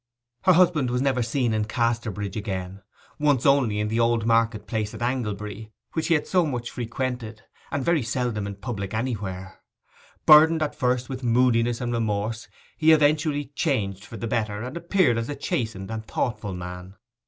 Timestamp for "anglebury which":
5.03-6.07